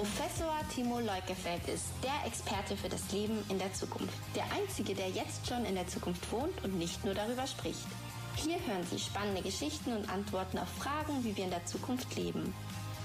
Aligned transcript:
Professor 0.00 0.54
Timo 0.74 0.98
Leukefeld 0.98 1.68
ist 1.68 1.92
der 2.02 2.26
Experte 2.26 2.74
für 2.74 2.88
das 2.88 3.12
Leben 3.12 3.44
in 3.50 3.58
der 3.58 3.70
Zukunft. 3.74 4.16
Der 4.34 4.44
einzige, 4.50 4.94
der 4.94 5.10
jetzt 5.10 5.46
schon 5.46 5.66
in 5.66 5.74
der 5.74 5.88
Zukunft 5.88 6.32
wohnt 6.32 6.64
und 6.64 6.78
nicht 6.78 7.04
nur 7.04 7.12
darüber 7.12 7.46
spricht. 7.46 7.86
Hier 8.34 8.56
hören 8.66 8.82
Sie 8.90 8.98
spannende 8.98 9.42
Geschichten 9.42 9.92
und 9.92 10.08
Antworten 10.08 10.56
auf 10.56 10.70
Fragen, 10.70 11.22
wie 11.22 11.36
wir 11.36 11.44
in 11.44 11.50
der 11.50 11.66
Zukunft 11.66 12.16
leben. 12.16 12.54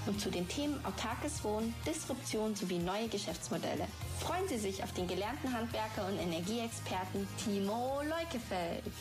Und 0.06 0.18
zu 0.22 0.30
den 0.30 0.48
Themen 0.48 0.82
autarkes 0.86 1.44
Wohnen, 1.44 1.74
Disruption 1.86 2.56
sowie 2.56 2.78
neue 2.78 3.08
Geschäftsmodelle. 3.08 3.86
Freuen 4.20 4.48
Sie 4.48 4.56
sich 4.58 4.82
auf 4.82 4.92
den 4.94 5.06
gelernten 5.06 5.52
Handwerker 5.52 6.08
und 6.08 6.18
Energieexperten 6.18 7.28
Timo 7.44 8.00
Leukefeld. 8.04 8.94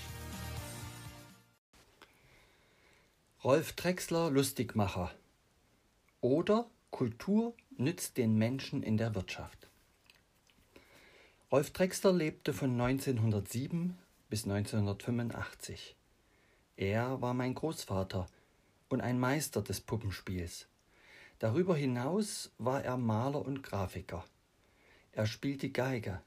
Rolf 3.41 3.71
Drexler 3.71 4.31
Lustigmacher 4.31 5.11
oder 6.19 6.65
Kultur 6.95 7.53
nützt 7.77 8.17
den 8.17 8.35
Menschen 8.35 8.83
in 8.83 8.97
der 8.97 9.15
Wirtschaft. 9.15 9.69
Rolf 11.51 11.71
Drexler 11.71 12.11
lebte 12.11 12.53
von 12.53 12.71
1907 12.71 13.97
bis 14.29 14.43
1985. 14.45 15.95
Er 16.77 17.21
war 17.21 17.33
mein 17.33 17.53
Großvater 17.53 18.27
und 18.89 19.01
ein 19.01 19.19
Meister 19.19 19.61
des 19.61 19.79
Puppenspiels. 19.79 20.67
Darüber 21.39 21.75
hinaus 21.75 22.51
war 22.57 22.83
er 22.83 22.97
Maler 22.97 23.45
und 23.45 23.61
Grafiker. 23.61 24.25
Er 25.11 25.25
spielte 25.25 25.69
Geige. 25.69 26.21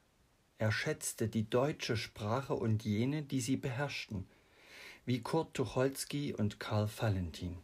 Er 0.58 0.72
schätzte 0.72 1.28
die 1.28 1.48
deutsche 1.48 1.96
Sprache 1.96 2.54
und 2.54 2.84
jene, 2.84 3.22
die 3.22 3.40
sie 3.40 3.56
beherrschten, 3.56 4.26
wie 5.04 5.20
Kurt 5.20 5.54
Tucholsky 5.54 6.34
und 6.34 6.58
Karl 6.58 6.88
Valentin. 6.96 7.58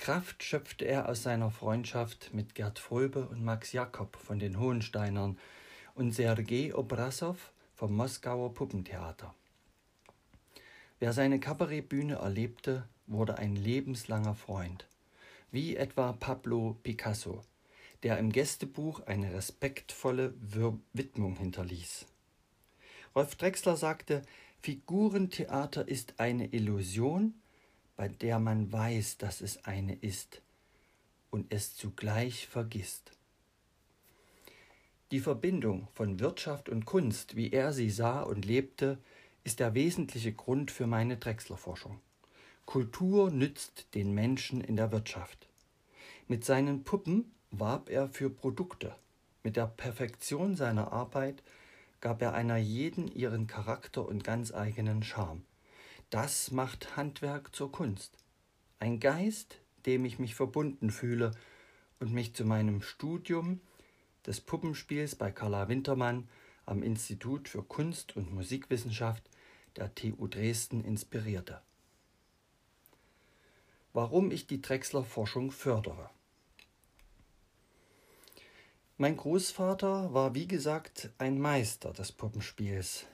Kraft 0.00 0.42
schöpfte 0.42 0.86
er 0.86 1.10
aus 1.10 1.24
seiner 1.24 1.50
Freundschaft 1.50 2.32
mit 2.32 2.54
Gerd 2.54 2.78
Fröbe 2.78 3.28
und 3.28 3.44
Max 3.44 3.72
Jakob 3.72 4.16
von 4.16 4.38
den 4.38 4.58
Hohensteinern 4.58 5.38
und 5.94 6.12
Sergei 6.14 6.74
Obrassow 6.74 7.36
vom 7.74 7.94
Moskauer 7.94 8.54
Puppentheater. 8.54 9.34
Wer 11.00 11.12
seine 11.12 11.38
Kabarettbühne 11.38 12.14
erlebte, 12.14 12.88
wurde 13.06 13.36
ein 13.36 13.56
lebenslanger 13.56 14.34
Freund, 14.34 14.86
wie 15.50 15.76
etwa 15.76 16.14
Pablo 16.14 16.78
Picasso, 16.82 17.44
der 18.02 18.16
im 18.16 18.32
Gästebuch 18.32 19.00
eine 19.00 19.34
respektvolle 19.34 20.32
Widmung 20.94 21.36
hinterließ. 21.36 22.06
Rolf 23.14 23.34
Drexler 23.34 23.76
sagte, 23.76 24.22
Figurentheater 24.62 25.86
ist 25.86 26.14
eine 26.16 26.46
Illusion, 26.46 27.34
bei 28.00 28.08
der 28.08 28.38
man 28.38 28.72
weiß, 28.72 29.18
dass 29.18 29.42
es 29.42 29.66
eine 29.66 29.94
ist 29.94 30.40
und 31.30 31.52
es 31.52 31.76
zugleich 31.76 32.46
vergisst. 32.46 33.12
Die 35.10 35.20
Verbindung 35.20 35.86
von 35.92 36.18
Wirtschaft 36.18 36.70
und 36.70 36.86
Kunst, 36.86 37.36
wie 37.36 37.52
er 37.52 37.74
sie 37.74 37.90
sah 37.90 38.22
und 38.22 38.46
lebte, 38.46 38.96
ist 39.44 39.60
der 39.60 39.74
wesentliche 39.74 40.32
Grund 40.32 40.70
für 40.70 40.86
meine 40.86 41.18
Drechsler-Forschung. 41.18 42.00
Kultur 42.64 43.30
nützt 43.30 43.94
den 43.94 44.14
Menschen 44.14 44.62
in 44.62 44.76
der 44.76 44.92
Wirtschaft. 44.92 45.46
Mit 46.26 46.42
seinen 46.42 46.84
Puppen 46.84 47.30
warb 47.50 47.90
er 47.90 48.08
für 48.08 48.30
Produkte. 48.30 48.96
Mit 49.42 49.58
der 49.58 49.66
Perfektion 49.66 50.56
seiner 50.56 50.90
Arbeit 50.90 51.42
gab 52.00 52.22
er 52.22 52.32
einer 52.32 52.56
jeden 52.56 53.08
ihren 53.08 53.46
Charakter 53.46 54.08
und 54.08 54.24
ganz 54.24 54.54
eigenen 54.54 55.02
Charme. 55.02 55.42
Das 56.10 56.50
macht 56.50 56.96
Handwerk 56.96 57.54
zur 57.54 57.70
Kunst. 57.70 58.18
Ein 58.80 58.98
Geist, 58.98 59.58
dem 59.86 60.04
ich 60.04 60.18
mich 60.18 60.34
verbunden 60.34 60.90
fühle 60.90 61.30
und 62.00 62.12
mich 62.12 62.34
zu 62.34 62.44
meinem 62.44 62.82
Studium 62.82 63.60
des 64.26 64.40
Puppenspiels 64.40 65.14
bei 65.14 65.30
Carla 65.30 65.68
Wintermann 65.68 66.28
am 66.66 66.82
Institut 66.82 67.48
für 67.48 67.62
Kunst 67.62 68.16
und 68.16 68.34
Musikwissenschaft 68.34 69.22
der 69.76 69.94
TU 69.94 70.26
Dresden 70.26 70.84
inspirierte. 70.84 71.60
Warum 73.92 74.32
ich 74.32 74.48
die 74.48 74.60
Drechsler 74.60 75.04
Forschung 75.04 75.52
fördere. 75.52 76.10
Mein 78.98 79.16
Großvater 79.16 80.12
war 80.12 80.34
wie 80.34 80.48
gesagt 80.48 81.10
ein 81.18 81.38
Meister 81.38 81.92
des 81.92 82.10
Puppenspiels. 82.10 83.06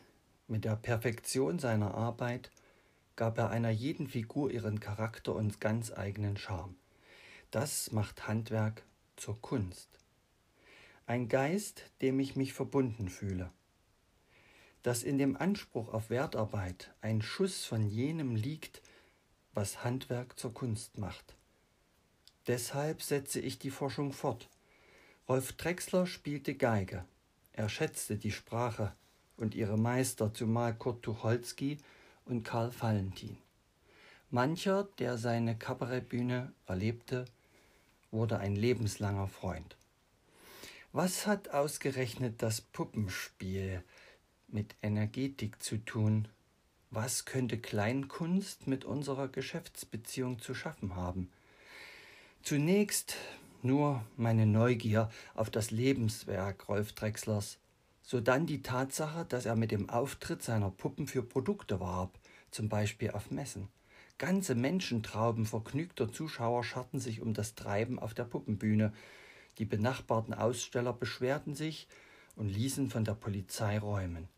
Mit 0.49 0.65
der 0.65 0.77
Perfektion 0.77 1.59
seiner 1.59 1.95
Arbeit 1.95 2.51
gab 3.17 3.39
er 3.39 3.51
einer 3.51 3.71
jeden 3.71 4.09
Figur 4.09 4.51
ihren 4.51 4.81
Charakter 4.81 5.35
und 5.35 5.61
ganz 5.61 5.91
eigenen 5.93 6.37
Charme. 6.37 6.77
Das 7.51 7.93
macht 7.93 8.29
Handwerk 8.29 8.85
zur 9.17 9.41
Kunst. 9.41 9.89
Ein 11.07 11.29
Geist, 11.29 11.91
dem 12.03 12.21
ich 12.21 12.37
mich 12.37 12.53
verbunden 12.53 13.09
fühle. 13.09 13.51
Dass 14.83 15.03
in 15.03 15.19
dem 15.19 15.37
Anspruch 15.37 15.93
auf 15.93 16.11
Wertarbeit 16.11 16.93
ein 17.01 17.23
Schuss 17.23 17.65
von 17.65 17.87
jenem 17.89 18.37
liegt, 18.37 18.83
was 19.55 19.83
Handwerk 19.83 20.39
zur 20.39 20.53
Kunst 20.53 20.99
macht. 20.99 21.35
Deshalb 22.47 23.03
setze 23.03 23.41
ich 23.41 23.59
die 23.59 23.71
Forschung 23.71 24.13
fort 24.13 24.49
Rolf 25.29 25.55
Drexler 25.55 26.07
spielte 26.07 26.55
Geige. 26.55 27.05
Er 27.53 27.69
schätzte 27.69 28.17
die 28.17 28.31
Sprache 28.31 28.93
und 29.37 29.57
ihre 29.57 29.77
Meister, 29.77 30.33
zumal 30.33 30.73
Kurt 30.73 31.03
Tucholsky 31.03 31.79
und 32.27 32.43
Karl 32.43 32.73
Valentin. 32.79 33.37
Mancher, 34.31 34.89
der 34.99 35.17
seine 35.19 35.57
Kabarettbühne 35.57 36.53
erlebte, 36.67 37.25
wurde 38.11 38.39
ein 38.39 38.57
lebenslanger 38.57 39.29
Freund. 39.29 39.77
Was 40.93 41.27
hat 41.27 41.51
ausgerechnet 41.51 42.43
das 42.43 42.61
Puppenspiel 42.61 43.83
mit 44.49 44.75
Energetik 44.83 45.63
zu 45.63 45.79
tun? 45.79 46.29
Was 46.91 47.25
könnte 47.25 47.59
Kleinkunst 47.59 48.67
mit 48.67 48.85
unserer 48.85 49.29
Geschäftsbeziehung 49.29 50.41
zu 50.41 50.55
schaffen 50.55 50.97
haben? 50.97 51.31
Zunächst 52.43 53.17
nur 53.63 54.05
meine 54.17 54.47
Neugier 54.47 55.11
auf 55.35 55.51
das 55.51 55.71
Lebenswerk 55.71 56.69
Rolf 56.69 56.93
Drexlers, 56.93 57.59
sodann 58.07 58.47
die 58.47 58.63
Tatsache, 58.63 59.27
dass 59.29 59.47
er 59.47 59.57
mit 59.57 59.73
dem 59.73 59.91
Auftritt 59.91 60.43
seiner 60.43 60.71
Puppen 60.71 61.09
für 61.09 61.25
Produkte 61.25 61.81
warb, 61.81 62.19
zum 62.53 62.69
Beispiel 62.69 63.11
auf 63.11 63.33
Messen. 63.33 63.69
Ganze 64.17 64.55
Menschentrauben 64.55 65.45
vergnügter 65.45 66.11
Zuschauer 66.11 66.63
scharten 66.63 67.01
sich 67.01 67.21
um 67.21 67.35
das 67.35 67.57
Treiben 67.57 67.99
auf 67.99 68.15
der 68.15 68.25
Puppenbühne. 68.25 68.93
Die 69.59 69.65
benachbarten 69.65 70.33
Aussteller 70.33 70.93
beschwerten 70.93 71.55
sich 71.55 71.89
und 72.37 72.49
ließen 72.49 72.89
von 72.89 73.05
der 73.05 73.15
Polizei 73.15 73.79
räumen. 73.79 74.29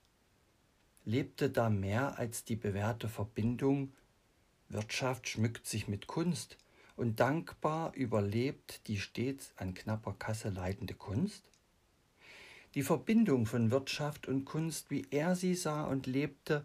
Lebte 1.05 1.51
da 1.51 1.69
mehr 1.69 2.19
als 2.19 2.45
die 2.45 2.57
bewährte 2.57 3.09
Verbindung 3.09 3.93
Wirtschaft 4.71 5.29
schmückt 5.29 5.67
sich 5.67 5.89
mit 5.89 6.07
Kunst, 6.07 6.57
und 6.97 7.21
dankbar 7.21 7.95
überlebt 7.95 8.87
die 8.89 8.99
stets 8.99 9.53
an 9.57 9.73
knapper 9.73 10.15
Kasse 10.19 10.49
leidende 10.49 10.95
Kunst? 10.95 11.49
Die 12.79 12.85
Verbindung 12.85 13.45
von 13.45 13.73
Wirtschaft 13.73 14.29
und 14.29 14.45
Kunst, 14.45 14.89
wie 14.93 15.05
er 15.11 15.35
sie 15.35 15.57
sah 15.57 15.83
und 15.87 16.07
lebte, 16.07 16.65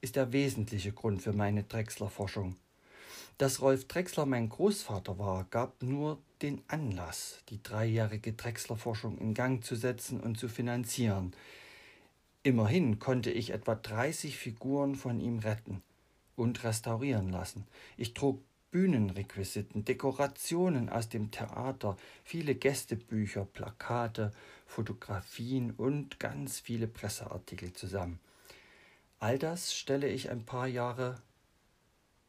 ist 0.00 0.14
der 0.14 0.32
wesentliche 0.32 0.92
Grund 0.92 1.22
für 1.22 1.32
meine 1.32 1.64
Drechsler-Forschung. 1.64 2.54
Dass 3.36 3.60
Rolf 3.60 3.88
Drechsler 3.88 4.26
mein 4.26 4.48
Großvater 4.48 5.18
war, 5.18 5.48
gab 5.50 5.82
nur 5.82 6.20
den 6.40 6.62
Anlass, 6.68 7.42
die 7.48 7.60
dreijährige 7.60 8.32
Drechsler-Forschung 8.32 9.18
in 9.18 9.34
Gang 9.34 9.64
zu 9.64 9.74
setzen 9.74 10.20
und 10.20 10.38
zu 10.38 10.48
finanzieren. 10.48 11.32
Immerhin 12.44 13.00
konnte 13.00 13.32
ich 13.32 13.50
etwa 13.50 13.74
30 13.74 14.38
Figuren 14.38 14.94
von 14.94 15.18
ihm 15.18 15.40
retten 15.40 15.82
und 16.36 16.62
restaurieren 16.62 17.28
lassen. 17.28 17.66
Ich 17.96 18.14
trug 18.14 18.40
Bühnenrequisiten, 18.70 19.84
Dekorationen 19.84 20.88
aus 20.88 21.08
dem 21.08 21.30
Theater, 21.30 21.96
viele 22.24 22.54
Gästebücher, 22.54 23.44
Plakate, 23.44 24.32
Fotografien 24.66 25.72
und 25.72 26.20
ganz 26.20 26.60
viele 26.60 26.86
Presseartikel 26.86 27.72
zusammen. 27.72 28.20
All 29.18 29.38
das 29.38 29.74
stelle 29.74 30.08
ich 30.08 30.30
ein 30.30 30.44
paar 30.44 30.66
Jahre 30.66 31.20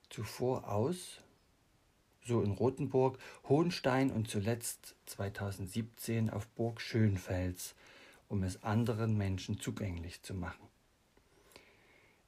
zuvor 0.10 0.70
aus, 0.70 1.22
so 2.26 2.42
in 2.42 2.52
Rothenburg, 2.52 3.18
Hohenstein 3.48 4.12
und 4.12 4.30
zuletzt 4.30 4.96
2017 5.06 6.30
auf 6.30 6.48
Burg 6.48 6.82
Schönfels, 6.82 7.76
um 8.28 8.44
es 8.44 8.64
anderen 8.64 9.18
Menschen 9.18 9.60
zugänglich 9.60 10.22
zu 10.22 10.34
machen. 10.34 10.68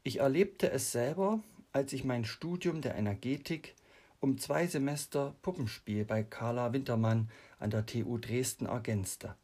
Ich 0.04 0.20
erlebte 0.20 0.70
es 0.72 0.92
selber, 0.92 1.42
als 1.72 1.94
ich 1.94 2.04
mein 2.04 2.26
Studium 2.26 2.82
der 2.82 2.96
Energetik 2.96 3.76
um 4.24 4.38
zwei 4.38 4.68
Semester 4.68 5.36
Puppenspiel 5.42 6.06
bei 6.06 6.24
Carla 6.24 6.72
Wintermann 6.72 7.30
an 7.60 7.72
der 7.72 7.86
TU 7.86 8.18
Dresden 8.18 8.68
ergänzte. 8.68 9.36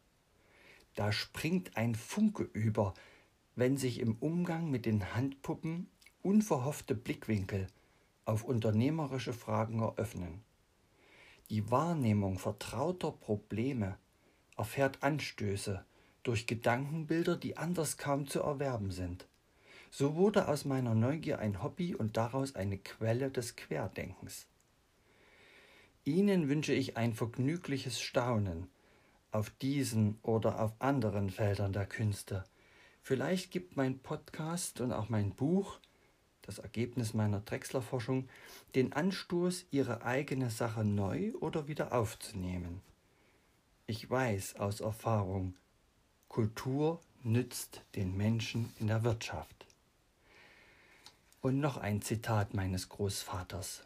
Da 0.94 1.12
springt 1.12 1.76
ein 1.76 1.94
Funke 1.94 2.44
über, 2.44 2.94
wenn 3.56 3.76
sich 3.76 4.00
im 4.00 4.16
Umgang 4.20 4.70
mit 4.70 4.86
den 4.86 5.14
Handpuppen 5.14 5.90
unverhoffte 6.22 6.94
Blickwinkel 6.94 7.66
auf 8.24 8.42
unternehmerische 8.42 9.34
Fragen 9.34 9.82
eröffnen. 9.82 10.40
Die 11.50 11.70
Wahrnehmung 11.70 12.38
vertrauter 12.38 13.12
Probleme 13.12 13.98
erfährt 14.56 15.02
Anstöße 15.02 15.84
durch 16.22 16.46
Gedankenbilder, 16.46 17.36
die 17.36 17.58
anders 17.58 17.98
kaum 17.98 18.26
zu 18.26 18.40
erwerben 18.40 18.92
sind. 18.92 19.26
So 19.90 20.14
wurde 20.14 20.48
aus 20.48 20.64
meiner 20.64 20.94
Neugier 20.94 21.38
ein 21.38 21.62
Hobby 21.62 21.94
und 21.94 22.16
daraus 22.16 22.54
eine 22.54 22.78
Quelle 22.78 23.30
des 23.30 23.56
Querdenkens. 23.56 24.46
Ihnen 26.04 26.48
wünsche 26.48 26.72
ich 26.72 26.96
ein 26.96 27.14
vergnügliches 27.14 28.00
Staunen 28.00 28.68
auf 29.32 29.50
diesen 29.50 30.18
oder 30.22 30.60
auf 30.60 30.72
anderen 30.78 31.28
Feldern 31.28 31.72
der 31.72 31.86
Künste. 31.86 32.44
Vielleicht 33.02 33.50
gibt 33.50 33.76
mein 33.76 33.98
Podcast 33.98 34.80
und 34.80 34.92
auch 34.92 35.10
mein 35.10 35.34
Buch, 35.34 35.78
das 36.42 36.58
Ergebnis 36.58 37.12
meiner 37.12 37.40
Drechsler-Forschung, 37.40 38.28
den 38.74 38.94
Anstoß, 38.94 39.66
Ihre 39.70 40.02
eigene 40.02 40.50
Sache 40.50 40.84
neu 40.84 41.32
oder 41.40 41.68
wieder 41.68 41.92
aufzunehmen. 41.92 42.80
Ich 43.86 44.08
weiß 44.08 44.56
aus 44.56 44.80
Erfahrung, 44.80 45.54
Kultur 46.28 47.00
nützt 47.22 47.82
den 47.94 48.16
Menschen 48.16 48.72
in 48.78 48.86
der 48.86 49.04
Wirtschaft. 49.04 49.66
Und 51.42 51.60
noch 51.60 51.76
ein 51.76 52.00
Zitat 52.00 52.54
meines 52.54 52.88
Großvaters. 52.88 53.82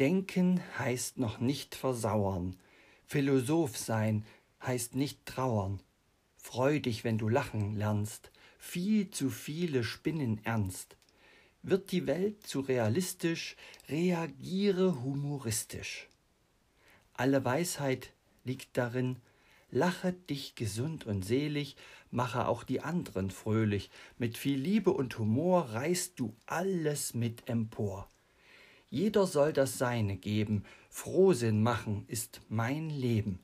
Denken 0.00 0.62
heißt 0.78 1.18
noch 1.18 1.40
nicht 1.40 1.74
versauern, 1.74 2.56
Philosoph 3.04 3.76
sein 3.76 4.24
heißt 4.62 4.94
nicht 4.94 5.26
trauern, 5.26 5.82
freu 6.38 6.80
dich, 6.80 7.04
wenn 7.04 7.18
du 7.18 7.28
lachen 7.28 7.76
lernst, 7.76 8.30
viel 8.58 9.10
zu 9.10 9.28
viele 9.28 9.84
spinnen 9.84 10.40
ernst. 10.42 10.96
Wird 11.62 11.92
die 11.92 12.06
Welt 12.06 12.46
zu 12.46 12.60
realistisch, 12.60 13.56
reagiere 13.90 15.02
humoristisch. 15.02 16.08
Alle 17.12 17.44
Weisheit 17.44 18.14
liegt 18.44 18.78
darin, 18.78 19.16
lache 19.70 20.14
dich 20.14 20.54
gesund 20.54 21.04
und 21.04 21.26
selig, 21.26 21.76
mache 22.10 22.48
auch 22.48 22.64
die 22.64 22.80
anderen 22.80 23.30
fröhlich, 23.30 23.90
mit 24.16 24.38
viel 24.38 24.58
Liebe 24.58 24.92
und 24.92 25.18
Humor 25.18 25.74
reißt 25.74 26.18
du 26.18 26.34
alles 26.46 27.12
mit 27.12 27.50
empor. 27.50 28.08
Jeder 28.90 29.26
soll 29.26 29.52
das 29.52 29.78
Seine 29.78 30.16
geben, 30.16 30.64
Frohsinn 30.88 31.62
machen 31.62 32.04
ist 32.08 32.40
mein 32.48 32.90
Leben, 32.90 33.38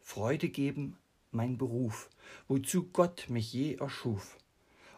Freude 0.00 0.50
geben 0.50 0.98
mein 1.30 1.56
Beruf, 1.56 2.10
wozu 2.48 2.90
Gott 2.92 3.26
mich 3.28 3.52
je 3.52 3.76
erschuf. 3.76 4.36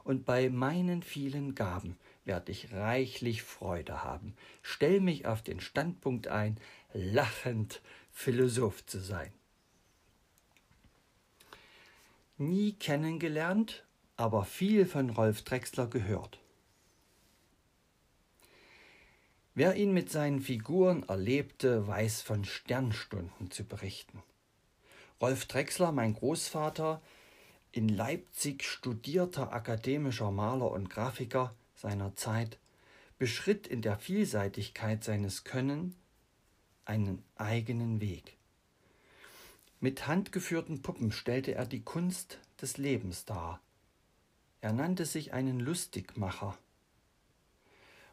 Und 0.02 0.24
bei 0.24 0.50
meinen 0.50 1.02
vielen 1.02 1.54
Gaben 1.54 1.96
werd 2.24 2.48
ich 2.48 2.72
reichlich 2.72 3.42
Freude 3.42 4.02
haben. 4.02 4.34
Stell 4.62 5.00
mich 5.00 5.26
auf 5.26 5.42
den 5.42 5.60
Standpunkt 5.60 6.26
ein, 6.28 6.58
lachend 6.92 7.80
Philosoph 8.10 8.84
zu 8.86 8.98
sein. 8.98 9.32
Nie 12.38 12.72
kennengelernt, 12.72 13.84
aber 14.16 14.44
viel 14.44 14.84
von 14.84 15.10
Rolf 15.10 15.42
Drexler 15.42 15.86
gehört. 15.86 16.40
Wer 19.56 19.74
ihn 19.76 19.94
mit 19.94 20.10
seinen 20.10 20.42
Figuren 20.42 21.02
erlebte, 21.04 21.86
weiß 21.86 22.20
von 22.20 22.44
Sternstunden 22.44 23.50
zu 23.50 23.64
berichten. 23.64 24.22
Rolf 25.18 25.46
Drexler, 25.46 25.92
mein 25.92 26.12
Großvater, 26.12 27.00
in 27.72 27.88
Leipzig 27.88 28.64
studierter 28.64 29.54
akademischer 29.54 30.30
Maler 30.30 30.70
und 30.70 30.90
Grafiker 30.90 31.54
seiner 31.74 32.14
Zeit, 32.16 32.58
beschritt 33.16 33.66
in 33.66 33.80
der 33.80 33.96
Vielseitigkeit 33.98 35.02
seines 35.02 35.44
Können 35.44 35.96
einen 36.84 37.24
eigenen 37.36 38.02
Weg. 38.02 38.36
Mit 39.80 40.06
handgeführten 40.06 40.82
Puppen 40.82 41.12
stellte 41.12 41.54
er 41.54 41.64
die 41.64 41.82
Kunst 41.82 42.40
des 42.60 42.76
Lebens 42.76 43.24
dar. 43.24 43.62
Er 44.60 44.74
nannte 44.74 45.06
sich 45.06 45.32
einen 45.32 45.60
Lustigmacher. 45.60 46.58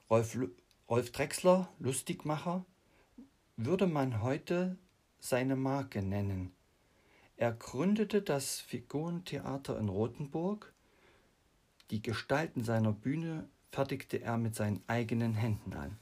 Rolf, 0.10 0.38
Rolf 0.94 1.12
Drexler, 1.12 1.70
Lustigmacher, 1.80 2.64
würde 3.58 3.88
man 3.88 4.22
heute 4.22 4.78
seine 5.20 5.56
Marke 5.56 6.04
nennen. 6.04 6.54
Er 7.36 7.52
gründete 7.52 8.22
das 8.22 8.60
Figurentheater 8.60 9.80
in 9.80 9.90
Rothenburg. 9.90 10.72
Die 11.90 12.04
Gestalten 12.04 12.64
seiner 12.64 12.92
Bühne 12.92 13.50
fertigte 13.72 14.22
er 14.22 14.38
mit 14.38 14.54
seinen 14.54 14.84
eigenen 14.86 15.34
Händen 15.34 15.74
an. 15.74 15.98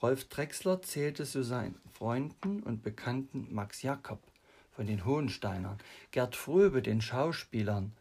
Rolf 0.00 0.24
Drexler 0.30 0.80
zählte 0.80 1.26
zu 1.26 1.44
seinen 1.44 1.78
Freunden 1.92 2.62
und 2.62 2.82
Bekannten 2.82 3.48
Max 3.50 3.82
Jakob 3.82 4.22
von 4.70 4.86
den 4.86 5.04
Hohensteinern, 5.04 5.76
Gerd 6.12 6.34
Fröbe, 6.34 6.80
den 6.80 7.02
Schauspielern, 7.02 7.92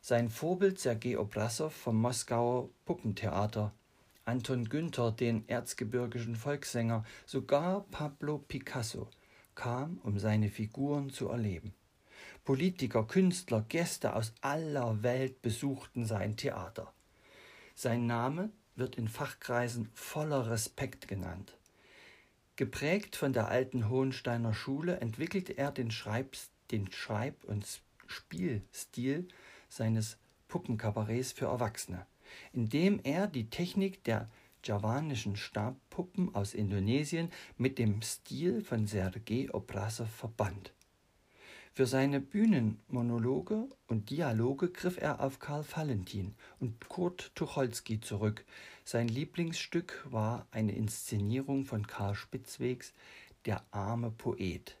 sein 0.00 0.30
Vorbild 0.30 0.80
Sergei 0.80 1.18
Oblassow 1.18 1.70
vom 1.70 2.00
Moskauer 2.00 2.70
Puppentheater, 2.86 3.74
Anton 4.26 4.68
Günther, 4.68 5.12
den 5.12 5.48
erzgebirgischen 5.48 6.36
Volkssänger, 6.36 7.04
sogar 7.26 7.84
Pablo 7.90 8.38
Picasso 8.38 9.08
kam, 9.54 9.98
um 10.02 10.18
seine 10.18 10.48
Figuren 10.48 11.10
zu 11.10 11.28
erleben. 11.28 11.74
Politiker, 12.44 13.04
Künstler, 13.04 13.64
Gäste 13.68 14.14
aus 14.14 14.32
aller 14.40 15.02
Welt 15.02 15.42
besuchten 15.42 16.04
sein 16.06 16.36
Theater. 16.36 16.92
Sein 17.74 18.06
Name 18.06 18.50
wird 18.76 18.96
in 18.96 19.08
Fachkreisen 19.08 19.88
voller 19.94 20.50
Respekt 20.50 21.08
genannt. 21.08 21.56
Geprägt 22.56 23.16
von 23.16 23.32
der 23.32 23.48
alten 23.48 23.88
Hohensteiner 23.88 24.54
Schule 24.54 25.00
entwickelte 25.00 25.58
er 25.58 25.72
den, 25.72 25.90
Schreibs, 25.90 26.50
den 26.70 26.90
Schreib- 26.90 27.44
und 27.44 27.66
Spielstil 28.06 29.26
seines 29.68 30.18
Puppenkabarets 30.48 31.32
für 31.32 31.46
Erwachsene, 31.46 32.06
indem 32.52 33.00
er 33.02 33.26
die 33.26 33.50
Technik 33.50 34.04
der 34.04 34.28
javanischen 34.62 35.36
Stabpuppen 35.36 36.34
aus 36.34 36.54
Indonesien 36.54 37.30
mit 37.56 37.78
dem 37.78 38.02
Stil 38.02 38.62
von 38.62 38.86
Sergei 38.86 39.48
Obrazov 39.52 40.10
verband. 40.10 40.72
Für 41.72 41.86
seine 41.86 42.20
Bühnenmonologe 42.20 43.68
und 43.88 44.10
Dialoge 44.10 44.70
griff 44.70 44.96
er 44.96 45.20
auf 45.20 45.40
Karl 45.40 45.64
Valentin 45.68 46.36
und 46.60 46.88
Kurt 46.88 47.32
Tucholsky 47.34 48.00
zurück. 48.00 48.44
Sein 48.84 49.08
Lieblingsstück 49.08 50.06
war 50.08 50.46
eine 50.52 50.70
Inszenierung 50.70 51.64
von 51.64 51.84
Karl 51.86 52.14
Spitzwegs 52.14 52.94
Der 53.44 53.64
arme 53.72 54.12
Poet. 54.12 54.76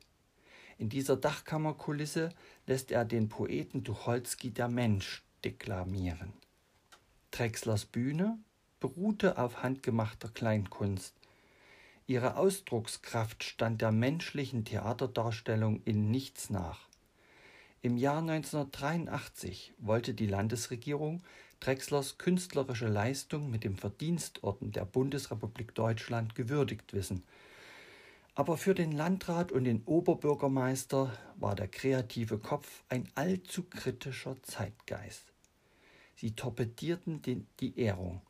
In 0.78 0.88
dieser 0.88 1.16
Dachkammerkulisse 1.16 2.28
lässt 2.66 2.92
er 2.92 3.04
den 3.04 3.28
Poeten 3.28 3.82
Tucholsky 3.82 4.52
der 4.52 4.68
Mensch 4.68 5.24
deklamieren. 5.44 6.32
Drexlers 7.34 7.86
Bühne 7.86 8.38
beruhte 8.78 9.38
auf 9.38 9.64
handgemachter 9.64 10.28
Kleinkunst. 10.28 11.14
Ihre 12.06 12.36
Ausdruckskraft 12.36 13.42
stand 13.42 13.82
der 13.82 13.90
menschlichen 13.90 14.64
Theaterdarstellung 14.64 15.82
in 15.84 16.12
nichts 16.12 16.48
nach. 16.48 16.88
Im 17.82 17.96
Jahr 17.96 18.18
1983 18.18 19.74
wollte 19.78 20.14
die 20.14 20.28
Landesregierung 20.28 21.24
Drexlers 21.58 22.18
künstlerische 22.18 22.86
Leistung 22.86 23.50
mit 23.50 23.64
dem 23.64 23.78
Verdienstorden 23.78 24.70
der 24.70 24.84
Bundesrepublik 24.84 25.74
Deutschland 25.74 26.36
gewürdigt 26.36 26.92
wissen. 26.92 27.24
Aber 28.36 28.56
für 28.56 28.76
den 28.76 28.92
Landrat 28.92 29.50
und 29.50 29.64
den 29.64 29.82
Oberbürgermeister 29.86 31.10
war 31.34 31.56
der 31.56 31.66
kreative 31.66 32.38
Kopf 32.38 32.84
ein 32.88 33.08
allzu 33.16 33.64
kritischer 33.64 34.40
Zeitgeist. 34.44 35.33
Sie 36.24 36.34
torpedierten 36.34 37.20
die 37.60 37.78
Ehrung. 37.78 38.22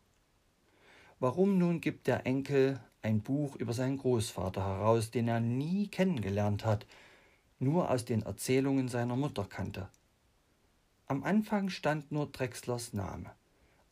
Warum 1.20 1.58
nun 1.58 1.80
gibt 1.80 2.08
der 2.08 2.26
Enkel 2.26 2.80
ein 3.02 3.20
Buch 3.20 3.54
über 3.54 3.72
seinen 3.72 3.98
Großvater 3.98 4.66
heraus, 4.66 5.12
den 5.12 5.28
er 5.28 5.38
nie 5.38 5.86
kennengelernt 5.86 6.64
hat, 6.64 6.86
nur 7.60 7.92
aus 7.92 8.04
den 8.04 8.22
Erzählungen 8.22 8.88
seiner 8.88 9.14
Mutter 9.14 9.44
kannte. 9.44 9.88
Am 11.06 11.22
Anfang 11.22 11.68
stand 11.68 12.10
nur 12.10 12.26
Drexlers 12.26 12.94
Name, 12.94 13.30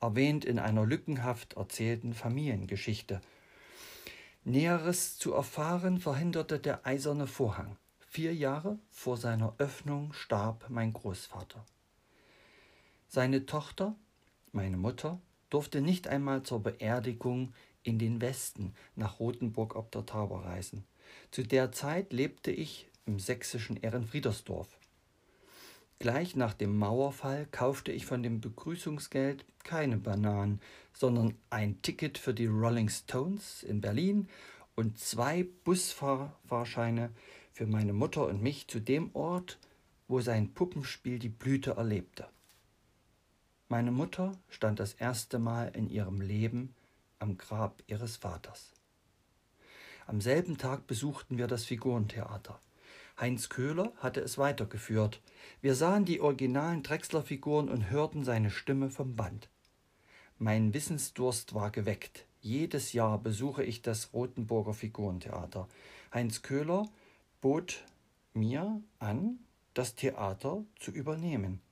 erwähnt 0.00 0.44
in 0.44 0.58
einer 0.58 0.84
lückenhaft 0.84 1.52
erzählten 1.52 2.12
Familiengeschichte. 2.12 3.20
Näheres 4.42 5.16
zu 5.16 5.32
erfahren 5.32 6.00
verhinderte 6.00 6.58
der 6.58 6.84
eiserne 6.84 7.28
Vorhang. 7.28 7.76
Vier 8.00 8.34
Jahre 8.34 8.80
vor 8.90 9.16
seiner 9.16 9.54
Öffnung 9.58 10.12
starb 10.12 10.64
mein 10.70 10.92
Großvater. 10.92 11.64
Seine 13.14 13.44
Tochter, 13.44 13.94
meine 14.52 14.78
Mutter, 14.78 15.20
durfte 15.50 15.82
nicht 15.82 16.08
einmal 16.08 16.44
zur 16.44 16.62
Beerdigung 16.62 17.52
in 17.82 17.98
den 17.98 18.22
Westen 18.22 18.72
nach 18.96 19.20
Rothenburg 19.20 19.76
ob 19.76 19.90
der 19.90 20.06
Tauber 20.06 20.46
reisen. 20.46 20.86
Zu 21.30 21.42
der 21.42 21.72
Zeit 21.72 22.14
lebte 22.14 22.50
ich 22.50 22.88
im 23.04 23.18
sächsischen 23.18 23.76
Ehrenfriedersdorf. 23.76 24.78
Gleich 25.98 26.36
nach 26.36 26.54
dem 26.54 26.78
Mauerfall 26.78 27.46
kaufte 27.50 27.92
ich 27.92 28.06
von 28.06 28.22
dem 28.22 28.40
Begrüßungsgeld 28.40 29.44
keine 29.62 29.98
Bananen, 29.98 30.62
sondern 30.94 31.34
ein 31.50 31.82
Ticket 31.82 32.16
für 32.16 32.32
die 32.32 32.46
Rolling 32.46 32.88
Stones 32.88 33.62
in 33.62 33.82
Berlin 33.82 34.26
und 34.74 34.98
zwei 34.98 35.46
Busfahrscheine 35.64 37.10
für 37.52 37.66
meine 37.66 37.92
Mutter 37.92 38.26
und 38.26 38.42
mich 38.42 38.68
zu 38.68 38.80
dem 38.80 39.14
Ort, 39.14 39.58
wo 40.08 40.22
sein 40.22 40.54
Puppenspiel 40.54 41.18
die 41.18 41.28
Blüte 41.28 41.72
erlebte. 41.72 42.26
Meine 43.72 43.90
Mutter 43.90 44.32
stand 44.50 44.80
das 44.80 44.92
erste 44.92 45.38
Mal 45.38 45.68
in 45.74 45.88
ihrem 45.88 46.20
Leben 46.20 46.74
am 47.20 47.38
Grab 47.38 47.82
ihres 47.86 48.18
Vaters. 48.18 48.74
Am 50.06 50.20
selben 50.20 50.58
Tag 50.58 50.86
besuchten 50.86 51.38
wir 51.38 51.46
das 51.46 51.64
Figurentheater. 51.64 52.60
Heinz 53.18 53.48
Köhler 53.48 53.90
hatte 53.96 54.20
es 54.20 54.36
weitergeführt. 54.36 55.22
Wir 55.62 55.74
sahen 55.74 56.04
die 56.04 56.20
originalen 56.20 56.82
Drechsler-Figuren 56.82 57.70
und 57.70 57.88
hörten 57.88 58.24
seine 58.24 58.50
Stimme 58.50 58.90
vom 58.90 59.16
Band. 59.16 59.48
Mein 60.38 60.74
Wissensdurst 60.74 61.54
war 61.54 61.70
geweckt. 61.70 62.26
Jedes 62.42 62.92
Jahr 62.92 63.16
besuche 63.16 63.64
ich 63.64 63.80
das 63.80 64.12
Rothenburger 64.12 64.74
Figurentheater. 64.74 65.66
Heinz 66.12 66.42
Köhler 66.42 66.90
bot 67.40 67.84
mir 68.34 68.82
an, 68.98 69.38
das 69.72 69.94
Theater 69.94 70.62
zu 70.78 70.90
übernehmen. 70.90 71.62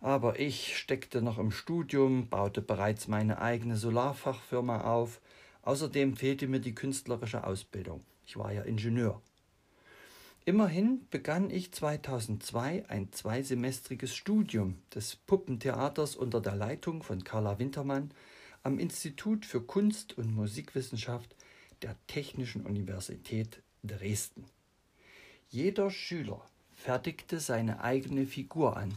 Aber 0.00 0.38
ich 0.38 0.76
steckte 0.76 1.22
noch 1.22 1.38
im 1.38 1.50
Studium, 1.50 2.28
baute 2.28 2.62
bereits 2.62 3.08
meine 3.08 3.40
eigene 3.40 3.76
Solarfachfirma 3.76 4.82
auf. 4.82 5.20
Außerdem 5.62 6.16
fehlte 6.16 6.46
mir 6.46 6.60
die 6.60 6.74
künstlerische 6.74 7.44
Ausbildung. 7.44 8.04
Ich 8.26 8.36
war 8.36 8.52
ja 8.52 8.62
Ingenieur. 8.62 9.20
Immerhin 10.44 11.04
begann 11.10 11.50
ich 11.50 11.72
2002 11.72 12.84
ein 12.88 13.10
zweisemestriges 13.10 14.14
Studium 14.14 14.78
des 14.94 15.16
Puppentheaters 15.16 16.14
unter 16.14 16.40
der 16.40 16.54
Leitung 16.54 17.02
von 17.02 17.24
Carla 17.24 17.58
Wintermann 17.58 18.12
am 18.62 18.78
Institut 18.78 19.44
für 19.44 19.60
Kunst- 19.60 20.16
und 20.16 20.32
Musikwissenschaft 20.32 21.34
der 21.82 21.96
Technischen 22.06 22.64
Universität 22.64 23.60
Dresden. 23.82 24.44
Jeder 25.48 25.90
Schüler 25.90 26.40
fertigte 26.76 27.40
seine 27.40 27.80
eigene 27.80 28.26
Figur 28.26 28.76
an, 28.76 28.92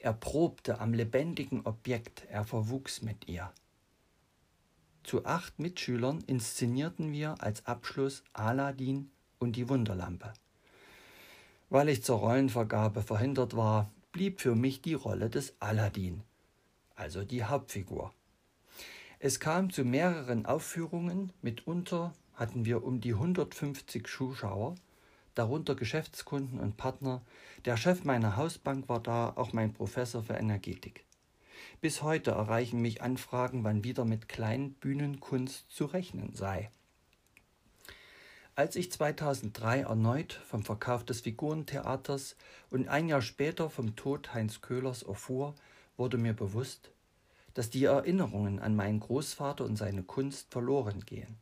er 0.00 0.14
probte 0.14 0.80
am 0.80 0.94
lebendigen 0.94 1.64
Objekt, 1.66 2.26
er 2.30 2.44
verwuchs 2.44 3.02
mit 3.02 3.28
ihr. 3.28 3.52
Zu 5.04 5.24
acht 5.24 5.58
Mitschülern 5.58 6.22
inszenierten 6.26 7.12
wir 7.12 7.36
als 7.42 7.66
Abschluss 7.66 8.22
Aladdin 8.32 9.10
und 9.38 9.56
die 9.56 9.68
Wunderlampe. 9.68 10.32
Weil 11.68 11.88
ich 11.88 12.02
zur 12.02 12.18
Rollenvergabe 12.18 13.02
verhindert 13.02 13.56
war, 13.56 13.90
blieb 14.12 14.40
für 14.40 14.54
mich 14.54 14.82
die 14.82 14.94
Rolle 14.94 15.30
des 15.30 15.54
Aladdin, 15.60 16.22
also 16.96 17.22
die 17.22 17.44
Hauptfigur. 17.44 18.12
Es 19.18 19.38
kam 19.38 19.70
zu 19.70 19.84
mehreren 19.84 20.46
Aufführungen, 20.46 21.32
mitunter 21.42 22.14
hatten 22.34 22.64
wir 22.64 22.82
um 22.82 23.00
die 23.00 23.12
150 23.12 24.06
Zuschauer, 24.06 24.74
darunter 25.34 25.74
Geschäftskunden 25.74 26.60
und 26.60 26.76
Partner. 26.76 27.22
Der 27.64 27.76
Chef 27.76 28.04
meiner 28.04 28.36
Hausbank 28.36 28.88
war 28.88 29.00
da, 29.00 29.32
auch 29.36 29.52
mein 29.52 29.72
Professor 29.72 30.22
für 30.22 30.34
Energetik. 30.34 31.04
Bis 31.80 32.02
heute 32.02 32.32
erreichen 32.32 32.80
mich 32.80 33.02
Anfragen, 33.02 33.64
wann 33.64 33.84
wieder 33.84 34.04
mit 34.04 34.28
Kleinbühnenkunst 34.28 35.70
zu 35.70 35.86
rechnen 35.86 36.34
sei. 36.34 36.70
Als 38.54 38.76
ich 38.76 38.92
2003 38.92 39.80
erneut 39.80 40.34
vom 40.34 40.62
Verkauf 40.62 41.04
des 41.04 41.22
Figurentheaters 41.22 42.36
und 42.68 42.88
ein 42.88 43.08
Jahr 43.08 43.22
später 43.22 43.70
vom 43.70 43.96
Tod 43.96 44.34
Heinz 44.34 44.60
Köhlers 44.60 45.02
erfuhr, 45.02 45.54
wurde 45.96 46.18
mir 46.18 46.34
bewusst, 46.34 46.90
dass 47.54 47.70
die 47.70 47.84
Erinnerungen 47.84 48.58
an 48.58 48.76
meinen 48.76 49.00
Großvater 49.00 49.64
und 49.64 49.76
seine 49.76 50.02
Kunst 50.02 50.50
verloren 50.50 51.00
gehen. 51.00 51.38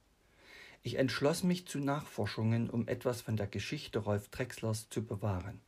Ich 0.83 0.95
entschloss 0.95 1.43
mich 1.43 1.67
zu 1.67 1.79
Nachforschungen, 1.79 2.71
um 2.71 2.87
etwas 2.89 3.21
von 3.21 3.37
der 3.37 3.47
Geschichte 3.47 3.99
Rolf 3.99 4.29
Drechslers 4.29 4.89
zu 4.89 5.05
bewahren. 5.05 5.61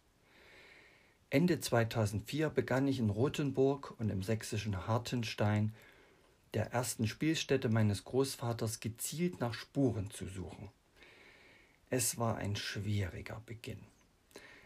Ende 1.30 1.60
2004 1.60 2.50
begann 2.50 2.88
ich 2.88 2.98
in 2.98 3.10
Rothenburg 3.10 3.94
und 3.98 4.10
im 4.10 4.22
sächsischen 4.22 4.86
Hartenstein, 4.86 5.74
der 6.54 6.72
ersten 6.72 7.06
Spielstätte 7.06 7.68
meines 7.68 8.04
Großvaters, 8.04 8.80
gezielt 8.80 9.40
nach 9.40 9.54
Spuren 9.54 10.10
zu 10.10 10.26
suchen. 10.26 10.68
Es 11.88 12.18
war 12.18 12.36
ein 12.36 12.56
schwieriger 12.56 13.40
Beginn. 13.46 13.80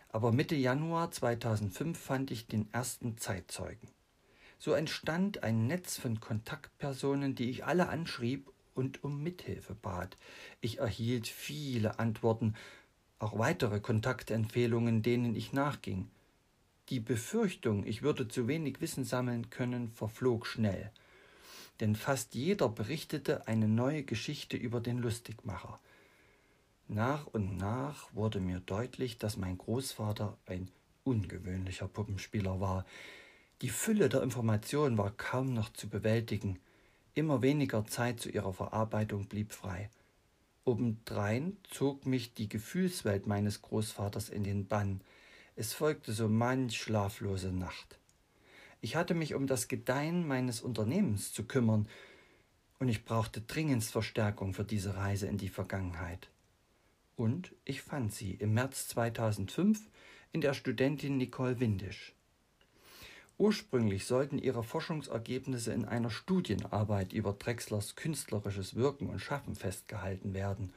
Aber 0.08 0.32
Mitte 0.32 0.54
Januar 0.54 1.10
2005 1.10 1.98
fand 1.98 2.30
ich 2.30 2.46
den 2.46 2.72
ersten 2.72 3.18
Zeitzeugen. 3.18 3.88
So 4.58 4.72
entstand 4.72 5.42
ein 5.42 5.66
Netz 5.66 5.98
von 5.98 6.20
Kontaktpersonen, 6.20 7.34
die 7.34 7.50
ich 7.50 7.64
alle 7.64 7.88
anschrieb 7.88 8.53
und 8.74 9.04
um 9.04 9.22
Mithilfe 9.22 9.74
bat. 9.74 10.16
Ich 10.60 10.78
erhielt 10.78 11.26
viele 11.26 11.98
Antworten, 11.98 12.54
auch 13.18 13.38
weitere 13.38 13.80
Kontaktempfehlungen, 13.80 15.02
denen 15.02 15.34
ich 15.34 15.52
nachging. 15.52 16.10
Die 16.90 17.00
Befürchtung, 17.00 17.86
ich 17.86 18.02
würde 18.02 18.28
zu 18.28 18.46
wenig 18.46 18.80
Wissen 18.80 19.04
sammeln 19.04 19.48
können, 19.48 19.90
verflog 19.90 20.46
schnell. 20.46 20.90
Denn 21.80 21.96
fast 21.96 22.34
jeder 22.34 22.68
berichtete 22.68 23.48
eine 23.48 23.68
neue 23.68 24.02
Geschichte 24.02 24.56
über 24.56 24.80
den 24.80 24.98
Lustigmacher. 24.98 25.80
Nach 26.88 27.26
und 27.26 27.56
nach 27.56 28.14
wurde 28.14 28.40
mir 28.40 28.60
deutlich, 28.60 29.16
dass 29.16 29.38
mein 29.38 29.56
Großvater 29.56 30.36
ein 30.46 30.70
ungewöhnlicher 31.04 31.88
Puppenspieler 31.88 32.60
war. 32.60 32.84
Die 33.62 33.70
Fülle 33.70 34.08
der 34.10 34.22
Informationen 34.22 34.98
war 34.98 35.10
kaum 35.12 35.54
noch 35.54 35.72
zu 35.72 35.88
bewältigen. 35.88 36.58
Immer 37.14 37.42
weniger 37.42 37.86
Zeit 37.86 38.18
zu 38.18 38.28
ihrer 38.28 38.52
Verarbeitung 38.52 39.26
blieb 39.26 39.52
frei. 39.52 39.88
Obendrein 40.64 41.56
zog 41.70 42.06
mich 42.06 42.34
die 42.34 42.48
Gefühlswelt 42.48 43.26
meines 43.26 43.62
Großvaters 43.62 44.30
in 44.30 44.42
den 44.42 44.66
Bann. 44.66 45.00
Es 45.54 45.72
folgte 45.74 46.12
so 46.12 46.28
manch 46.28 46.76
schlaflose 46.76 47.52
Nacht. 47.52 47.98
Ich 48.80 48.96
hatte 48.96 49.14
mich 49.14 49.34
um 49.34 49.46
das 49.46 49.68
Gedeihen 49.68 50.26
meines 50.26 50.60
Unternehmens 50.60 51.32
zu 51.32 51.44
kümmern, 51.44 51.88
und 52.80 52.88
ich 52.88 53.04
brauchte 53.04 53.40
dringendst 53.40 53.92
Verstärkung 53.92 54.52
für 54.52 54.64
diese 54.64 54.96
Reise 54.96 55.26
in 55.28 55.38
die 55.38 55.48
Vergangenheit. 55.48 56.28
Und 57.16 57.54
ich 57.64 57.82
fand 57.82 58.12
sie 58.12 58.32
im 58.32 58.54
März 58.54 58.88
2005 58.88 59.88
in 60.32 60.40
der 60.40 60.52
Studentin 60.52 61.16
Nicole 61.16 61.60
Windisch. 61.60 62.14
Ursprünglich 63.36 64.06
sollten 64.06 64.38
ihre 64.38 64.62
Forschungsergebnisse 64.62 65.72
in 65.72 65.84
einer 65.84 66.10
Studienarbeit 66.10 67.12
über 67.12 67.32
Drechslers 67.32 67.96
künstlerisches 67.96 68.76
Wirken 68.76 69.08
und 69.08 69.18
Schaffen 69.18 69.56
festgehalten 69.56 70.34
werden. 70.34 70.72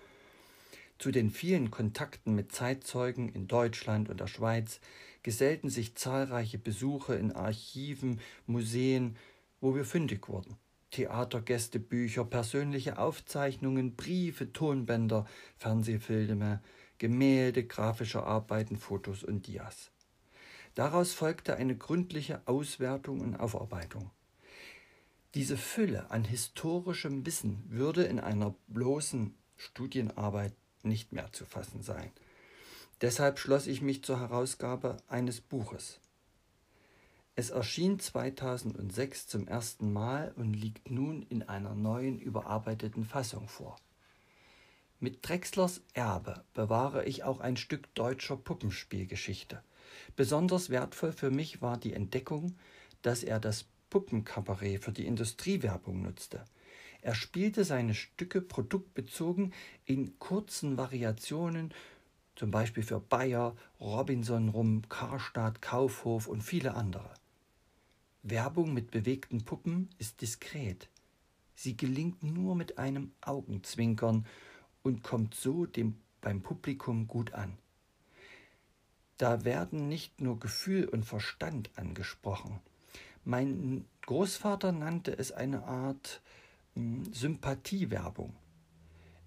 Zu 0.97 1.11
den 1.11 1.29
vielen 1.29 1.69
Kontakten 1.69 2.33
mit 2.33 2.51
Zeitzeugen 2.51 3.29
in 3.29 3.47
Deutschland 3.47 4.09
und 4.09 4.19
der 4.19 4.25
Schweiz 4.27 4.79
gesellten 5.21 5.69
sich 5.69 5.93
zahlreiche 5.93 6.57
Besuche 6.57 7.13
in 7.13 7.31
Archiven, 7.31 8.19
Museen, 8.47 9.15
wo 9.61 9.75
wir 9.75 9.85
fündig 9.85 10.27
wurden. 10.27 10.55
Theatergästebücher, 10.89 12.25
persönliche 12.25 12.97
Aufzeichnungen, 12.97 13.95
Briefe, 13.95 14.51
Tonbänder, 14.51 15.27
Fernsehfilme, 15.57 16.63
Gemälde, 16.97 17.65
grafische 17.65 18.23
Arbeiten, 18.23 18.77
Fotos 18.77 19.23
und 19.23 19.45
Dias. 19.45 19.91
Daraus 20.77 21.11
folgte 21.11 21.55
eine 21.55 21.75
gründliche 21.75 22.39
Auswertung 22.45 23.21
und 23.21 23.35
Aufarbeitung. 23.35 24.11
Diese 25.33 25.57
Fülle 25.57 26.11
an 26.11 26.23
historischem 26.23 27.25
Wissen 27.25 27.63
würde 27.67 28.03
in 28.03 28.19
einer 28.19 28.53
bloßen 28.67 29.33
Studienarbeit 29.55 30.53
nicht 30.83 31.13
mehr 31.13 31.31
zu 31.31 31.45
fassen 31.45 31.81
sein. 31.81 32.11
Deshalb 33.01 33.39
schloss 33.39 33.65
ich 33.65 33.81
mich 33.81 34.03
zur 34.03 34.19
Herausgabe 34.19 34.97
eines 35.07 35.41
Buches. 35.41 35.99
Es 37.35 37.49
erschien 37.49 37.99
2006 37.99 39.25
zum 39.25 39.47
ersten 39.47 39.91
Mal 39.91 40.31
und 40.35 40.53
liegt 40.53 40.91
nun 40.91 41.23
in 41.23 41.41
einer 41.41 41.73
neuen 41.73 42.19
überarbeiteten 42.19 43.03
Fassung 43.03 43.47
vor. 43.47 43.77
Mit 44.99 45.27
Drechslers 45.27 45.81
Erbe 45.95 46.43
bewahre 46.53 47.05
ich 47.05 47.23
auch 47.23 47.39
ein 47.39 47.57
Stück 47.57 47.91
deutscher 47.95 48.37
Puppenspielgeschichte. 48.37 49.63
Besonders 50.15 50.69
wertvoll 50.69 51.11
für 51.11 51.31
mich 51.31 51.61
war 51.61 51.77
die 51.77 51.93
Entdeckung, 51.93 52.55
dass 53.01 53.23
er 53.23 53.39
das 53.39 53.65
Puppenkabarett 53.89 54.83
für 54.83 54.91
die 54.91 55.05
Industriewerbung 55.05 56.01
nutzte. 56.01 56.43
Er 57.01 57.15
spielte 57.15 57.63
seine 57.63 57.93
Stücke 57.93 58.41
produktbezogen 58.41 59.53
in 59.85 60.17
kurzen 60.19 60.77
Variationen, 60.77 61.73
zum 62.35 62.51
Beispiel 62.51 62.83
für 62.83 62.99
Bayer, 62.99 63.55
Robinson 63.79 64.49
Rum, 64.49 64.83
Karstadt, 64.89 65.61
Kaufhof 65.61 66.27
und 66.27 66.41
viele 66.41 66.73
andere. 66.73 67.09
Werbung 68.23 68.73
mit 68.73 68.91
bewegten 68.91 69.45
Puppen 69.45 69.89
ist 69.99 70.21
diskret. 70.21 70.89
Sie 71.55 71.77
gelingt 71.77 72.23
nur 72.23 72.55
mit 72.55 72.77
einem 72.77 73.11
Augenzwinkern 73.21 74.25
und 74.83 75.01
kommt 75.01 75.33
so 75.33 75.65
dem, 75.65 75.95
beim 76.21 76.41
Publikum 76.41 77.07
gut 77.07 77.33
an. 77.33 77.57
Da 79.17 79.43
werden 79.43 79.87
nicht 79.87 80.21
nur 80.21 80.39
Gefühl 80.39 80.85
und 80.85 81.03
Verstand 81.03 81.71
angesprochen. 81.75 82.59
Mein 83.23 83.85
Großvater 84.05 84.71
nannte 84.71 85.17
es 85.17 85.31
eine 85.31 85.63
Art 85.63 86.21
hm, 86.75 87.11
Sympathiewerbung. 87.13 88.35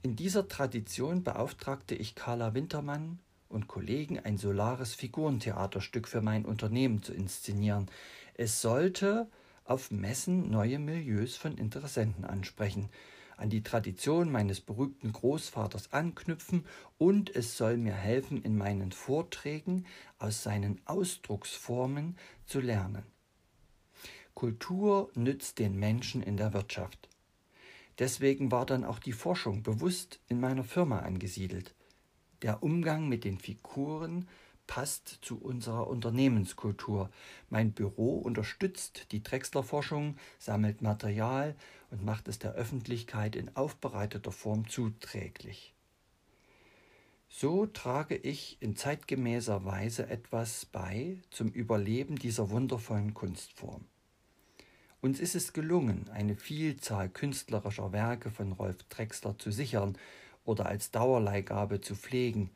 In 0.02 0.16
dieser 0.16 0.49
Tradition 0.49 1.23
beauftragte 1.23 1.94
ich 1.94 2.14
Carla 2.14 2.54
Wintermann 2.54 3.18
und 3.50 3.68
Kollegen 3.68 4.18
ein 4.18 4.38
solares 4.38 4.94
Figurentheaterstück 4.94 6.09
für 6.09 6.23
mein 6.23 6.47
Unternehmen 6.47 7.02
zu 7.02 7.12
inszenieren. 7.12 7.90
Es 8.35 8.62
sollte 8.62 9.28
auf 9.64 9.90
Messen 9.90 10.50
neue 10.50 10.78
Milieus 10.78 11.37
von 11.37 11.59
Interessenten 11.59 12.25
ansprechen, 12.25 12.88
an 13.40 13.49
die 13.49 13.62
Tradition 13.62 14.30
meines 14.30 14.61
berühmten 14.61 15.12
Großvaters 15.12 15.92
anknüpfen 15.92 16.66
und 16.99 17.35
es 17.35 17.56
soll 17.56 17.78
mir 17.78 17.94
helfen, 17.94 18.42
in 18.42 18.56
meinen 18.56 18.92
Vorträgen 18.92 19.87
aus 20.18 20.42
seinen 20.42 20.80
Ausdrucksformen 20.85 22.16
zu 22.47 22.61
lernen. 22.61 23.02
Kultur 24.35 25.11
nützt 25.14 25.59
den 25.59 25.78
Menschen 25.78 26.23
in 26.23 26.37
der 26.37 26.52
Wirtschaft. 26.52 27.09
Deswegen 27.99 28.50
war 28.50 28.66
dann 28.66 28.85
auch 28.85 28.99
die 28.99 29.12
Forschung 29.12 29.62
bewusst 29.62 30.20
in 30.28 30.40
meiner 30.40 30.64
Firma 30.64 31.00
angesiedelt. 31.00 31.75
Der 32.42 32.62
Umgang 32.62 33.09
mit 33.09 33.25
den 33.25 33.38
Figuren 33.38 34.28
passt 34.66 35.18
zu 35.23 35.38
unserer 35.42 35.88
Unternehmenskultur. 35.88 37.11
Mein 37.49 37.73
Büro 37.73 38.18
unterstützt 38.18 39.12
die 39.12 39.23
Drechsler-Forschung, 39.23 40.16
sammelt 40.38 40.80
Material 40.80 41.56
und 41.90 42.04
macht 42.04 42.28
es 42.28 42.38
der 42.38 42.52
Öffentlichkeit 42.52 43.37
in 43.37 43.54
aufbereiteter 43.56 44.32
Form 44.32 44.68
zuträglich. 44.68 45.75
So 47.28 47.66
trage 47.66 48.16
ich 48.16 48.56
in 48.61 48.75
zeitgemäßer 48.76 49.64
Weise 49.64 50.09
etwas 50.09 50.66
bei 50.66 51.18
zum 51.30 51.49
Überleben 51.49 52.16
dieser 52.16 52.50
wundervollen 52.50 53.14
Kunstform. 53.14 53.85
Uns 55.00 55.20
ist 55.20 55.35
es 55.35 55.52
gelungen, 55.52 56.11
eine 56.11 56.37
Vielzahl 56.37 57.09
künstlerischer 57.09 57.92
Werke 57.92 58.30
von 58.30 58.52
Rolf 58.52 58.82
Drexler 58.90 59.38
zu 59.38 59.50
sichern 59.50 59.97
oder 60.44 60.66
als 60.66 60.90
Dauerleihgabe 60.90 61.80
zu 61.80 61.94
pflegen. 61.94 62.50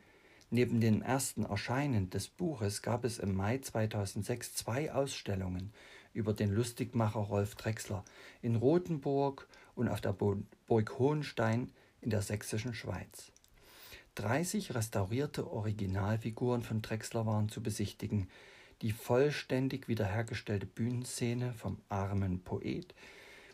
Neben 0.51 0.79
dem 0.79 1.01
ersten 1.01 1.45
Erscheinen 1.45 2.09
des 2.11 2.27
Buches 2.27 2.81
gab 2.81 3.03
es 3.03 3.17
im 3.17 3.33
Mai 3.33 3.57
2006 3.57 4.53
zwei 4.53 4.93
Ausstellungen 4.93 5.73
über 6.15 6.33
den 6.33 6.51
Lustigmacher 6.51 7.19
Rolf 7.19 7.55
Drexler 7.55 8.03
in 8.41 8.55
Rothenburg 8.55 9.47
und 9.75 9.89
auf 9.89 10.01
der 10.01 10.13
Burg 10.13 10.97
Hohenstein 10.97 11.71
in 12.01 12.09
der 12.09 12.21
sächsischen 12.21 12.73
Schweiz. 12.73 13.31
30 14.15 14.73
restaurierte 14.73 15.51
Originalfiguren 15.51 16.63
von 16.63 16.81
Drexler 16.81 17.25
waren 17.25 17.49
zu 17.49 17.61
besichtigen, 17.61 18.29
die 18.81 18.91
vollständig 18.91 19.87
wiederhergestellte 19.87 20.65
Bühnenszene 20.65 21.53
vom 21.53 21.77
armen 21.89 22.39
Poet, 22.39 22.95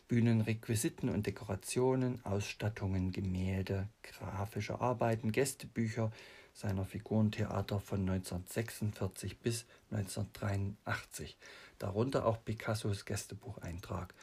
Bühnenrequisiten 0.06 1.08
und 1.08 1.26
Dekorationen, 1.26 2.24
Ausstattungen, 2.24 3.12
Gemälde, 3.12 3.88
grafische 4.02 4.80
Arbeiten, 4.80 5.32
Gästebücher 5.32 6.12
seiner 6.54 6.84
Figurentheater 6.84 7.80
von 7.80 8.00
1946 8.00 9.38
bis 9.38 9.64
1983, 9.90 11.36
darunter 11.82 12.26
auch 12.26 12.44
Picassos 12.44 13.04
Gästebucheintrag, 13.04 14.14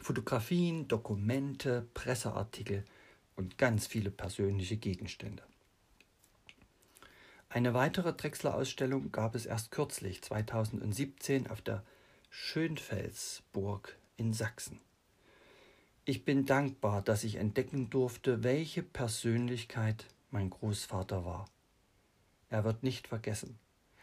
Fotografien, 0.00 0.86
Dokumente, 0.88 1.86
Presseartikel 1.92 2.84
und 3.36 3.58
ganz 3.58 3.86
viele 3.86 4.10
persönliche 4.10 4.76
Gegenstände. 4.76 5.42
Eine 7.48 7.74
weitere 7.74 8.12
Drechsler-Ausstellung 8.12 9.10
gab 9.10 9.34
es 9.34 9.44
erst 9.44 9.72
kürzlich, 9.72 10.22
2017, 10.22 11.48
auf 11.48 11.60
der 11.60 11.82
Schönfelsburg 12.30 13.98
in 14.16 14.32
Sachsen. 14.32 14.80
Ich 16.04 16.24
bin 16.24 16.46
dankbar, 16.46 17.02
dass 17.02 17.24
ich 17.24 17.36
entdecken 17.36 17.90
durfte, 17.90 18.44
welche 18.44 18.84
Persönlichkeit 18.84 20.06
mein 20.30 20.50
Großvater 20.50 21.24
war. 21.24 21.46
Er 22.50 22.62
wird 22.62 22.84
nicht 22.84 23.08
vergessen. 23.08 23.58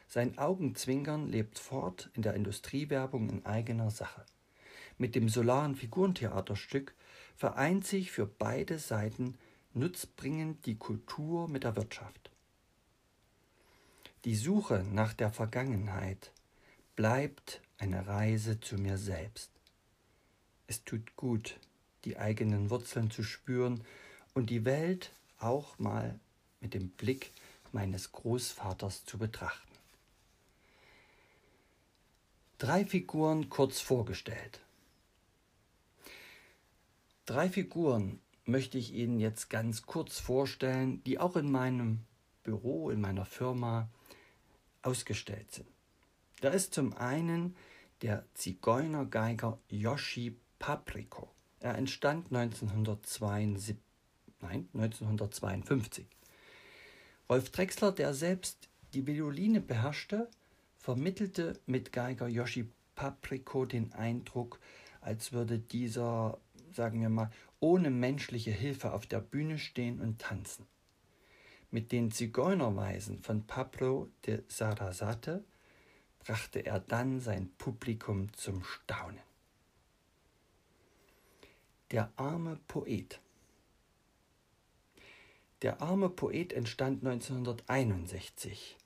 Sein 0.08 0.38
Augenzwinkern 0.38 1.28
lebt 1.28 1.60
fort 1.60 2.10
in 2.14 2.22
der 2.22 2.34
Industriewerbung 2.34 3.30
in 3.30 3.46
eigener 3.46 3.92
Sache. 3.92 4.26
Mit 4.98 5.16
dem 5.16 5.30
solaren 5.30 5.76
Figurentheaterstück 5.76 6.96
vereint 7.36 7.86
sich 7.86 8.12
für 8.12 8.26
beide 8.26 8.80
Seiten 8.80 9.38
nutzbringend 9.74 10.66
die 10.66 10.78
Kultur 10.78 11.48
mit 11.48 11.64
der 11.64 11.76
Wirtschaft. 11.76 12.32
Die 14.26 14.36
Suche 14.36 14.84
nach 14.92 15.14
der 15.14 15.32
Vergangenheit 15.32 16.32
bleibt 16.96 17.62
eine 17.78 18.08
Reise 18.08 18.60
zu 18.60 18.78
mir 18.78 18.98
selbst. 18.98 19.52
Es 20.66 20.84
tut 20.84 21.16
gut, 21.16 21.60
die 22.06 22.18
eigenen 22.18 22.70
Wurzeln 22.70 23.12
zu 23.12 23.24
spüren 23.24 23.84
und 24.34 24.50
die 24.50 24.66
Welt 24.66 25.12
auch 25.40 25.78
mal 25.78 26.20
mit 26.60 26.74
dem 26.74 26.90
Blick 26.90 27.32
meines 27.72 28.12
Großvaters 28.12 29.06
zu 29.06 29.18
betrachten. 29.18 29.67
Drei 32.58 32.86
Figuren 32.86 33.50
kurz 33.50 33.80
vorgestellt. 33.82 34.62
Drei 37.28 37.50
Figuren 37.50 38.20
möchte 38.46 38.80
ich 38.80 38.94
Ihnen 38.94 39.20
jetzt 39.20 39.52
ganz 39.52 39.84
kurz 39.84 40.20
vorstellen, 40.20 41.04
die 41.04 41.20
auch 41.20 41.36
in 41.36 41.52
meinem 41.52 42.00
Büro, 42.42 42.90
in 42.90 43.00
meiner 43.00 43.26
Firma 43.26 43.90
ausgestellt 44.82 45.52
sind. 45.52 45.68
Da 46.42 46.50
ist 46.50 46.74
zum 46.74 46.94
einen 46.98 47.56
der 48.02 48.26
Zigeunergeiger 48.34 49.60
Yoshi 49.70 50.36
Papriko. 50.58 51.30
Er 51.60 51.76
entstand 51.76 52.34
1972, 52.34 53.76
nein, 54.42 54.68
1952. 54.74 56.08
Rolf 57.30 57.52
Drexler, 57.52 57.92
der 57.92 58.16
selbst 58.16 58.70
die 58.96 59.06
Violine 59.06 59.62
beherrschte, 59.62 60.28
vermittelte 60.88 61.60
mit 61.66 61.92
Geiger 61.92 62.30
Yoshi 62.30 62.72
Papriko 62.96 63.66
den 63.66 63.92
Eindruck, 63.92 64.58
als 65.02 65.34
würde 65.34 65.60
dieser, 65.60 66.40
sagen 66.72 67.02
wir 67.02 67.10
mal, 67.10 67.30
ohne 67.60 67.90
menschliche 67.90 68.52
Hilfe 68.52 68.94
auf 68.94 69.06
der 69.06 69.20
Bühne 69.20 69.60
stehen 69.60 70.00
und 70.00 70.22
tanzen. 70.22 70.66
Mit 71.72 71.92
den 71.92 72.10
Zigeunerweisen 72.10 73.22
von 73.22 73.46
Pablo 73.46 74.08
de 74.26 74.44
Sarasate 74.48 75.44
brachte 76.20 76.66
er 76.66 76.80
dann 76.80 77.20
sein 77.20 77.50
Publikum 77.58 78.32
zum 78.32 78.64
Staunen. 78.64 79.20
Der 81.92 82.14
arme 82.16 82.62
Poet. 82.70 83.20
Der 85.64 85.82
arme 85.82 86.10
Poet 86.10 86.54
entstand 86.54 87.06
1961. 87.06 88.78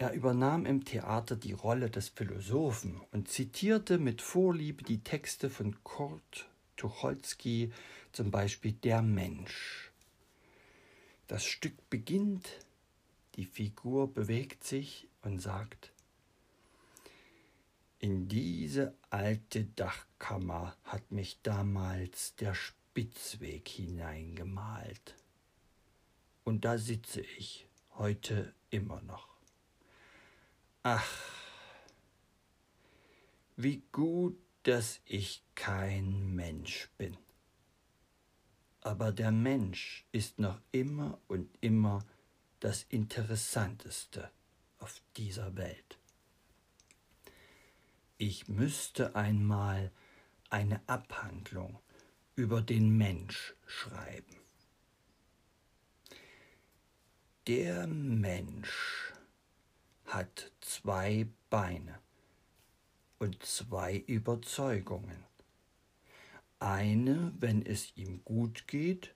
Er 0.00 0.12
übernahm 0.12 0.64
im 0.64 0.84
Theater 0.84 1.34
die 1.34 1.52
Rolle 1.52 1.90
des 1.90 2.08
Philosophen 2.08 3.00
und 3.10 3.28
zitierte 3.28 3.98
mit 3.98 4.22
Vorliebe 4.22 4.84
die 4.84 5.02
Texte 5.02 5.50
von 5.50 5.82
Kurt 5.82 6.48
Tucholsky, 6.76 7.72
zum 8.12 8.30
Beispiel 8.30 8.72
Der 8.72 9.02
Mensch. 9.02 9.90
Das 11.26 11.44
Stück 11.44 11.90
beginnt, 11.90 12.48
die 13.34 13.44
Figur 13.44 14.14
bewegt 14.14 14.62
sich 14.62 15.08
und 15.22 15.40
sagt, 15.40 15.92
in 17.98 18.28
diese 18.28 18.94
alte 19.10 19.64
Dachkammer 19.64 20.76
hat 20.84 21.10
mich 21.10 21.40
damals 21.42 22.36
der 22.36 22.54
Spitzweg 22.54 23.68
hineingemalt. 23.68 25.16
Und 26.44 26.64
da 26.64 26.78
sitze 26.78 27.20
ich 27.20 27.66
heute 27.96 28.54
immer 28.70 29.02
noch. 29.02 29.37
Ach, 30.82 31.06
wie 33.56 33.82
gut, 33.92 34.38
dass 34.62 35.00
ich 35.04 35.42
kein 35.54 36.34
Mensch 36.34 36.88
bin 36.96 37.16
aber 38.88 39.12
der 39.12 39.32
Mensch 39.32 40.06
ist 40.12 40.38
noch 40.38 40.62
immer 40.72 41.20
und 41.28 41.50
immer 41.60 42.06
das 42.58 42.84
Interessanteste 42.84 44.30
auf 44.78 45.02
dieser 45.18 45.56
Welt. 45.56 45.98
Ich 48.16 48.48
müsste 48.48 49.14
einmal 49.14 49.92
eine 50.48 50.80
Abhandlung 50.88 51.78
über 52.34 52.62
den 52.62 52.96
Mensch 52.96 53.54
schreiben. 53.66 54.36
Der 57.46 57.86
Mensch 57.86 59.07
hat 60.08 60.52
zwei 60.60 61.26
Beine 61.50 61.98
und 63.18 63.42
zwei 63.42 63.96
Überzeugungen 63.96 65.24
eine, 66.60 67.32
wenn 67.38 67.64
es 67.64 67.96
ihm 67.96 68.24
gut 68.24 68.66
geht, 68.66 69.14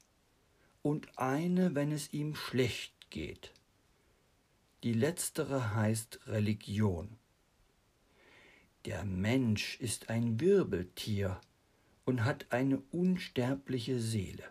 und 0.83 1.19
eine, 1.19 1.75
wenn 1.75 1.93
es 1.93 2.13
ihm 2.13 2.35
schlecht 2.35 3.11
geht. 3.11 3.53
Die 4.85 4.93
letztere 4.93 5.75
heißt 5.75 6.27
Religion. 6.27 7.17
Der 8.85 9.05
Mensch 9.05 9.79
ist 9.81 10.09
ein 10.09 10.41
Wirbeltier 10.41 11.41
und 12.05 12.25
hat 12.25 12.47
eine 12.51 12.81
unsterbliche 12.91 14.01
Seele, 14.01 14.45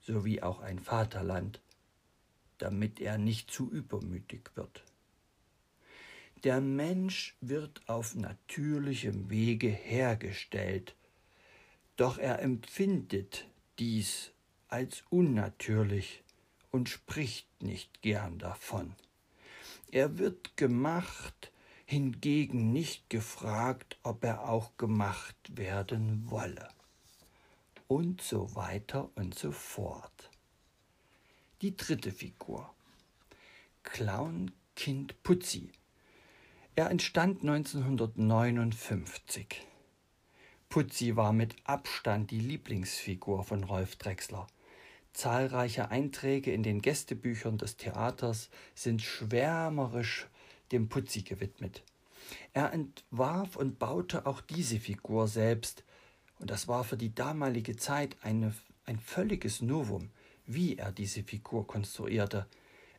sowie 0.00 0.42
auch 0.42 0.60
ein 0.60 0.78
Vaterland 0.78 1.60
damit 2.58 3.00
er 3.00 3.18
nicht 3.18 3.50
zu 3.50 3.70
übermütig 3.70 4.50
wird. 4.56 4.84
Der 6.44 6.60
Mensch 6.60 7.34
wird 7.40 7.88
auf 7.88 8.14
natürlichem 8.14 9.28
Wege 9.28 9.68
hergestellt, 9.68 10.94
doch 11.96 12.16
er 12.16 12.40
empfindet 12.40 13.48
dies 13.80 14.30
als 14.68 15.02
unnatürlich 15.10 16.22
und 16.70 16.88
spricht 16.88 17.48
nicht 17.60 18.02
gern 18.02 18.38
davon. 18.38 18.94
Er 19.90 20.18
wird 20.18 20.56
gemacht, 20.56 21.50
hingegen 21.86 22.72
nicht 22.72 23.10
gefragt, 23.10 23.98
ob 24.04 24.22
er 24.22 24.48
auch 24.48 24.76
gemacht 24.76 25.36
werden 25.56 26.30
wolle. 26.30 26.68
Und 27.88 28.22
so 28.22 28.54
weiter 28.54 29.10
und 29.16 29.36
so 29.36 29.50
fort. 29.50 30.30
Die 31.62 31.76
dritte 31.76 32.12
Figur. 32.12 32.72
Clownkind 33.82 35.20
Putzi. 35.22 35.72
Er 36.78 36.90
entstand 36.90 37.40
1959. 37.40 39.66
Putzi 40.68 41.16
war 41.16 41.32
mit 41.32 41.56
Abstand 41.64 42.30
die 42.30 42.38
Lieblingsfigur 42.38 43.42
von 43.42 43.64
Rolf 43.64 43.96
Drechsler. 43.96 44.46
Zahlreiche 45.12 45.90
Einträge 45.90 46.52
in 46.52 46.62
den 46.62 46.80
Gästebüchern 46.80 47.58
des 47.58 47.78
Theaters 47.78 48.48
sind 48.76 49.02
schwärmerisch 49.02 50.28
dem 50.70 50.88
Putzi 50.88 51.22
gewidmet. 51.22 51.82
Er 52.52 52.72
entwarf 52.72 53.56
und 53.56 53.80
baute 53.80 54.24
auch 54.24 54.40
diese 54.40 54.78
Figur 54.78 55.26
selbst, 55.26 55.82
und 56.38 56.48
das 56.48 56.68
war 56.68 56.84
für 56.84 56.96
die 56.96 57.12
damalige 57.12 57.74
Zeit 57.74 58.16
eine, 58.22 58.54
ein 58.84 59.00
völliges 59.00 59.62
Novum, 59.62 60.10
wie 60.46 60.76
er 60.76 60.92
diese 60.92 61.24
Figur 61.24 61.66
konstruierte. 61.66 62.46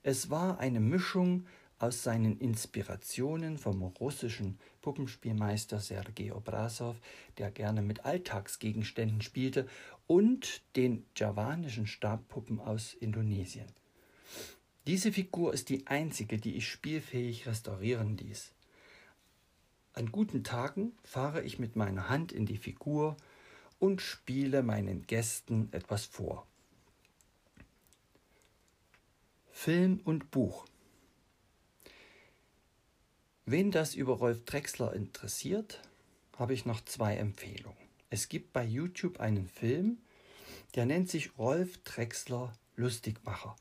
Es 0.03 0.29
war 0.29 0.59
eine 0.59 0.81
Mischung 0.81 1.45
aus 1.79 2.03
seinen 2.03 2.37
Inspirationen 2.37 3.57
vom 3.57 3.81
russischen 3.81 4.59
Puppenspielmeister 4.81 5.79
Sergei 5.79 6.33
Obrasow, 6.33 6.95
der 7.37 7.51
gerne 7.51 7.81
mit 7.81 8.05
Alltagsgegenständen 8.05 9.21
spielte, 9.21 9.67
und 10.05 10.61
den 10.75 11.05
javanischen 11.15 11.87
Stabpuppen 11.87 12.59
aus 12.59 12.93
Indonesien. 12.93 13.67
Diese 14.87 15.11
Figur 15.11 15.53
ist 15.53 15.69
die 15.69 15.87
einzige, 15.87 16.37
die 16.37 16.55
ich 16.55 16.67
spielfähig 16.67 17.47
restaurieren 17.47 18.17
ließ. 18.17 18.51
An 19.93 20.11
guten 20.11 20.43
Tagen 20.43 20.93
fahre 21.03 21.43
ich 21.43 21.59
mit 21.59 21.75
meiner 21.75 22.09
Hand 22.09 22.31
in 22.31 22.45
die 22.45 22.57
Figur 22.57 23.15
und 23.79 24.01
spiele 24.01 24.63
meinen 24.63 25.05
Gästen 25.07 25.69
etwas 25.71 26.05
vor. 26.05 26.45
Film 29.51 29.99
und 30.05 30.31
Buch 30.31 30.65
Wen 33.51 33.71
das 33.71 33.95
über 33.95 34.13
Rolf 34.13 34.45
Drexler 34.45 34.93
interessiert, 34.93 35.81
habe 36.37 36.53
ich 36.53 36.67
noch 36.67 36.85
zwei 36.85 37.15
Empfehlungen. 37.15 37.81
Es 38.11 38.29
gibt 38.29 38.53
bei 38.53 38.63
YouTube 38.63 39.19
einen 39.19 39.47
Film, 39.47 39.97
der 40.75 40.85
nennt 40.85 41.09
sich 41.09 41.35
Rolf 41.39 41.79
Drexler 41.79 42.53
Lustigmacher. 42.75 43.55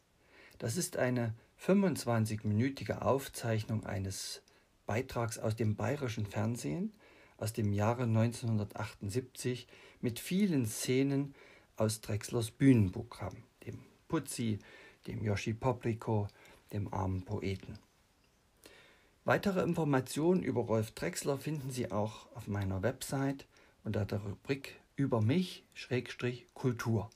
Das 0.59 0.77
ist 0.77 0.98
eine 0.98 1.33
25-minütige 1.59 3.01
Aufzeichnung 3.01 3.87
eines 3.87 4.42
Beitrags 4.85 5.38
aus 5.38 5.57
dem 5.57 5.74
bayerischen 5.74 6.27
Fernsehen 6.27 6.92
aus 7.38 7.55
dem 7.55 7.72
Jahre 7.72 8.03
1978 8.03 9.68
mit 10.03 10.20
vielen 10.20 10.66
Szenen 10.66 11.35
aus 11.77 12.03
Drexlers 12.03 12.51
Bühnenprogramm, 12.51 13.42
dem 13.64 13.79
Putzi, 14.07 14.59
dem 15.07 15.24
Yoshi 15.24 15.55
Poplico, 15.55 16.29
dem 16.74 16.92
armen 16.92 17.24
Poeten. 17.24 17.79
Weitere 19.28 19.60
Informationen 19.60 20.42
über 20.42 20.62
Rolf 20.62 20.92
Drexler 20.92 21.36
finden 21.36 21.70
Sie 21.70 21.92
auch 21.92 22.34
auf 22.34 22.46
meiner 22.46 22.82
Website 22.82 23.46
unter 23.84 24.06
der 24.06 24.20
Rubrik 24.20 24.80
Über 24.96 25.20
mich 25.20 25.64
Kultur. 26.54 27.10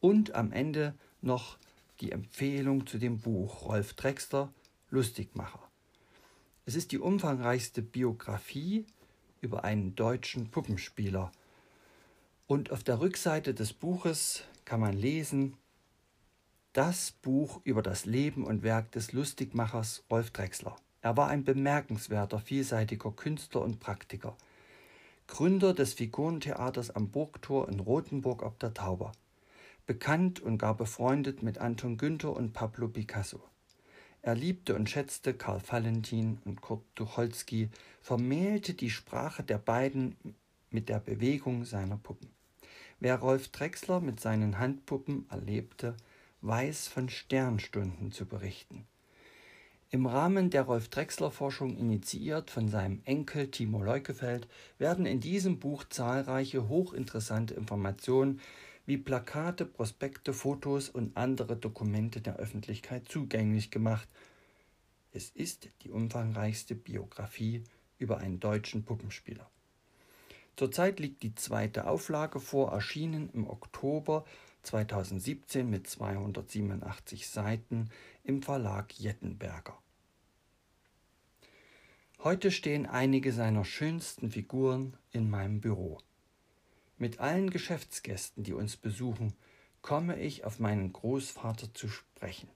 Und 0.00 0.34
am 0.34 0.50
Ende 0.50 0.96
noch 1.22 1.56
die 2.00 2.10
Empfehlung 2.10 2.88
zu 2.88 2.98
dem 2.98 3.20
Buch 3.20 3.62
Rolf 3.62 3.94
Drexler 3.94 4.52
Lustigmacher. 4.90 5.62
Es 6.64 6.74
ist 6.74 6.90
die 6.90 6.98
umfangreichste 6.98 7.80
Biografie 7.80 8.84
über 9.40 9.62
einen 9.62 9.94
deutschen 9.94 10.50
Puppenspieler. 10.50 11.30
Und 12.48 12.72
auf 12.72 12.82
der 12.82 12.98
Rückseite 12.98 13.54
des 13.54 13.72
Buches 13.72 14.42
kann 14.64 14.80
man 14.80 14.94
lesen, 14.94 15.56
das 16.72 17.12
Buch 17.12 17.60
über 17.62 17.82
das 17.82 18.04
Leben 18.04 18.44
und 18.44 18.64
Werk 18.64 18.90
des 18.90 19.12
Lustigmachers 19.12 20.02
Rolf 20.10 20.32
Drexler. 20.32 20.76
Er 21.06 21.16
war 21.16 21.28
ein 21.28 21.44
bemerkenswerter, 21.44 22.40
vielseitiger 22.40 23.12
Künstler 23.12 23.60
und 23.60 23.78
Praktiker. 23.78 24.36
Gründer 25.28 25.72
des 25.72 25.94
Figurentheaters 25.94 26.90
am 26.90 27.10
Burgtor 27.10 27.68
in 27.68 27.78
Rothenburg 27.78 28.42
ob 28.42 28.58
der 28.58 28.74
Tauber. 28.74 29.12
Bekannt 29.86 30.40
und 30.40 30.58
gar 30.58 30.76
befreundet 30.76 31.44
mit 31.44 31.58
Anton 31.58 31.96
Günther 31.96 32.34
und 32.34 32.54
Pablo 32.54 32.88
Picasso. 32.88 33.40
Er 34.22 34.34
liebte 34.34 34.74
und 34.74 34.90
schätzte 34.90 35.32
Karl 35.32 35.62
Valentin 35.64 36.38
und 36.44 36.60
Kurt 36.60 36.82
Tucholsky, 36.96 37.68
vermählte 38.02 38.74
die 38.74 38.90
Sprache 38.90 39.44
der 39.44 39.58
beiden 39.58 40.16
mit 40.72 40.88
der 40.88 40.98
Bewegung 40.98 41.64
seiner 41.64 41.98
Puppen. 41.98 42.30
Wer 42.98 43.14
Rolf 43.20 43.46
Drexler 43.50 44.00
mit 44.00 44.18
seinen 44.18 44.58
Handpuppen 44.58 45.26
erlebte, 45.30 45.96
weiß 46.40 46.88
von 46.88 47.08
Sternstunden 47.08 48.10
zu 48.10 48.26
berichten. 48.26 48.88
Im 49.96 50.04
Rahmen 50.04 50.50
der 50.50 50.64
Rolf-Drechsler-Forschung 50.64 51.74
initiiert 51.78 52.50
von 52.50 52.68
seinem 52.68 53.00
Enkel 53.06 53.50
Timo 53.50 53.82
Leukefeld 53.82 54.46
werden 54.76 55.06
in 55.06 55.20
diesem 55.20 55.58
Buch 55.58 55.84
zahlreiche 55.88 56.68
hochinteressante 56.68 57.54
Informationen 57.54 58.42
wie 58.84 58.98
Plakate, 58.98 59.64
Prospekte, 59.64 60.34
Fotos 60.34 60.90
und 60.90 61.16
andere 61.16 61.56
Dokumente 61.56 62.20
der 62.20 62.36
Öffentlichkeit 62.36 63.08
zugänglich 63.08 63.70
gemacht. 63.70 64.06
Es 65.12 65.30
ist 65.30 65.70
die 65.80 65.90
umfangreichste 65.90 66.74
Biografie 66.74 67.64
über 67.96 68.18
einen 68.18 68.38
deutschen 68.38 68.84
Puppenspieler. 68.84 69.48
Zurzeit 70.56 71.00
liegt 71.00 71.22
die 71.22 71.34
zweite 71.34 71.86
Auflage 71.86 72.38
vor, 72.38 72.70
erschienen 72.72 73.30
im 73.32 73.48
Oktober 73.48 74.26
2017 74.62 75.70
mit 75.70 75.88
287 75.88 77.28
Seiten 77.28 77.88
im 78.24 78.42
Verlag 78.42 78.92
Jettenberger. 78.98 79.78
Heute 82.24 82.50
stehen 82.50 82.86
einige 82.86 83.32
seiner 83.32 83.64
schönsten 83.64 84.30
Figuren 84.30 84.96
in 85.12 85.30
meinem 85.30 85.60
Büro. 85.60 85.98
Mit 86.98 87.20
allen 87.20 87.50
Geschäftsgästen, 87.50 88.42
die 88.42 88.54
uns 88.54 88.76
besuchen, 88.76 89.34
komme 89.82 90.18
ich 90.18 90.44
auf 90.44 90.58
meinen 90.58 90.92
Großvater 90.92 91.72
zu 91.74 91.88
sprechen. 91.88 92.48